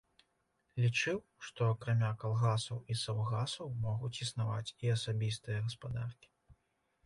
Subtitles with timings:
[0.83, 1.19] Лічыў,
[1.49, 6.37] што акрамя калгасаў і саўгасаў могуць існаваць і асабістыя гаспадаркі.